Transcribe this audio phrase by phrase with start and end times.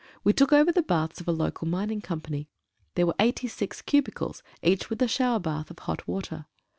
[0.23, 2.49] We took over the baths of a local mining company.
[2.95, 6.47] There were eighty six cubicles, each with a shower bath of hot water.